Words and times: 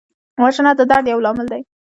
وژنه 0.41 0.71
د 0.77 0.81
درد 0.91 1.05
یو 1.13 1.23
لامل 1.25 1.47
دی 1.53 1.61